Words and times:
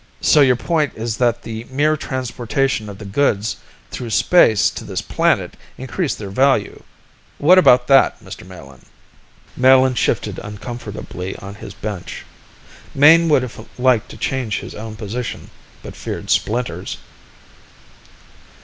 "So 0.19 0.41
your 0.41 0.55
point 0.55 0.93
is 0.95 1.17
that 1.17 1.43
the 1.43 1.65
mere 1.69 1.95
transportation 1.95 2.89
of 2.89 2.97
the 2.97 3.05
goods 3.05 3.57
through 3.91 4.09
space 4.09 4.71
to 4.71 4.83
this 4.83 4.99
planet 4.99 5.55
increased 5.77 6.17
their 6.17 6.31
value. 6.31 6.81
What 7.37 7.59
about 7.59 7.85
that, 7.85 8.19
Mr. 8.19 8.43
Melin?" 8.43 8.81
Melin 9.55 9.93
shifted 9.93 10.39
uncomfortably 10.39 11.35
on 11.35 11.53
his 11.53 11.75
bench. 11.75 12.25
Mayne 12.95 13.29
would 13.29 13.43
have 13.43 13.67
liked 13.77 14.09
to 14.09 14.17
change 14.17 14.57
his 14.61 14.73
own 14.73 14.95
position, 14.95 15.51
but 15.83 15.95
feared 15.95 16.31
splinters. 16.31 16.97